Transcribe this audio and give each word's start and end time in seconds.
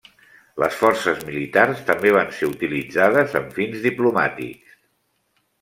Les 0.61 0.77
forces 0.77 1.19
militars 1.27 1.83
també 1.89 2.13
van 2.17 2.33
ser 2.39 2.49
utilitzades 2.53 3.39
amb 3.41 3.55
fins 3.59 3.85
diplomàtics. 3.89 4.77